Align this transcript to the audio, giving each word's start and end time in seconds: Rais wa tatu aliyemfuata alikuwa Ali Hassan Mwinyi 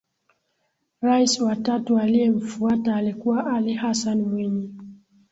Rais 1.01 1.39
wa 1.41 1.55
tatu 1.55 1.97
aliyemfuata 1.99 2.95
alikuwa 2.95 3.53
Ali 3.55 3.73
Hassan 3.73 4.21
Mwinyi 4.21 4.73